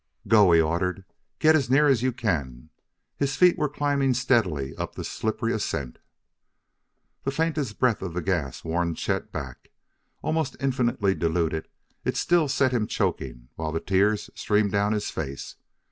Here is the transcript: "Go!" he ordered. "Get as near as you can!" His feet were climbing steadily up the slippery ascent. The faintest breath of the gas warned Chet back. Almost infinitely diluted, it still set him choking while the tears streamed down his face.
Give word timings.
"Go!" 0.27 0.51
he 0.51 0.59
ordered. 0.59 1.05
"Get 1.37 1.55
as 1.55 1.69
near 1.69 1.85
as 1.87 2.01
you 2.01 2.11
can!" 2.11 2.71
His 3.17 3.35
feet 3.35 3.55
were 3.55 3.69
climbing 3.69 4.15
steadily 4.15 4.75
up 4.75 4.95
the 4.95 5.03
slippery 5.03 5.53
ascent. 5.53 5.99
The 7.23 7.29
faintest 7.29 7.77
breath 7.77 8.01
of 8.01 8.15
the 8.15 8.21
gas 8.23 8.63
warned 8.63 8.97
Chet 8.97 9.31
back. 9.31 9.69
Almost 10.23 10.57
infinitely 10.59 11.13
diluted, 11.13 11.67
it 12.03 12.17
still 12.17 12.47
set 12.47 12.71
him 12.71 12.87
choking 12.87 13.49
while 13.57 13.71
the 13.71 13.79
tears 13.79 14.31
streamed 14.33 14.71
down 14.71 14.93
his 14.93 15.11
face. 15.11 15.57